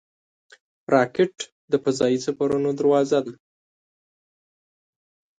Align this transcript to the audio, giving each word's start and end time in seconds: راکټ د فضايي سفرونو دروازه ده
راکټ 0.93 1.35
د 1.71 1.73
فضايي 1.83 2.17
سفرونو 2.25 2.69
دروازه 2.79 3.19
ده 3.25 3.33